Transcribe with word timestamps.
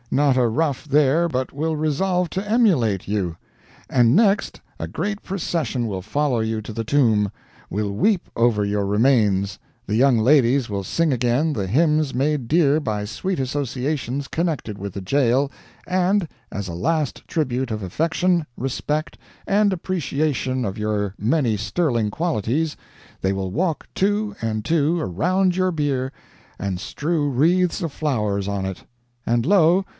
Not 0.13 0.35
a 0.35 0.45
rough 0.47 0.83
there 0.85 1.29
but 1.29 1.53
will 1.53 1.75
resolve 1.77 2.29
to 2.31 2.45
emulate 2.45 3.07
you. 3.07 3.37
And 3.89 4.13
next, 4.15 4.59
a 4.79 4.85
great 4.87 5.21
procession 5.21 5.87
will 5.87 6.01
follow 6.01 6.39
you 6.41 6.59
to 6.63 6.73
the 6.73 6.83
tomb 6.83 7.31
will 7.69 7.91
weep 7.93 8.27
over 8.35 8.65
your 8.65 8.85
remains 8.85 9.57
the 9.87 9.95
young 9.95 10.17
ladies 10.17 10.69
will 10.69 10.83
sing 10.83 11.13
again 11.13 11.53
the 11.53 11.67
hymns 11.67 12.13
made 12.15 12.47
dear 12.49 12.79
by 12.81 13.05
sweet 13.05 13.39
associations 13.39 14.27
connected 14.27 14.77
with 14.77 14.93
the 14.95 15.01
jail, 15.01 15.49
and, 15.87 16.27
as 16.51 16.67
a 16.67 16.73
last 16.73 17.25
tribute 17.27 17.71
of 17.71 17.81
affection, 17.83 18.45
respect, 18.57 19.17
and 19.47 19.71
appreciation 19.71 20.65
of 20.65 20.77
your 20.79 21.13
many 21.19 21.55
sterling 21.55 22.09
qualities, 22.09 22.75
they 23.21 23.31
will 23.31 23.51
walk 23.51 23.87
two 23.95 24.35
and 24.41 24.65
two 24.65 24.99
around 24.99 25.55
your 25.55 25.71
bier, 25.71 26.11
and 26.59 26.81
strew 26.81 27.29
wreaths 27.29 27.81
of 27.81 27.93
flowers 27.93 28.47
on 28.47 28.65
it. 28.65 28.83
And 29.25 29.45
lo! 29.45 29.85